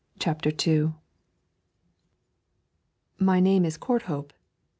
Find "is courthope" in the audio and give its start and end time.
3.63-4.33